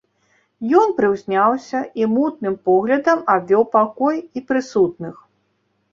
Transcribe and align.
Ён 0.83 0.93
прыўзняўся 0.99 1.79
і 2.01 2.07
мутным 2.15 2.55
поглядам 2.69 3.19
абвёў 3.37 3.63
пакой 3.77 4.15
і 4.39 4.47
прысутных. 4.53 5.15